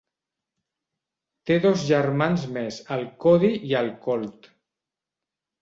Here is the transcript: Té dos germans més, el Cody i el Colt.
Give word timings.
Té 1.49 1.57
dos 1.67 1.83
germans 1.91 2.45
més, 2.57 2.79
el 2.97 3.07
Cody 3.27 3.55
i 3.73 3.77
el 3.83 3.93
Colt. 4.07 4.51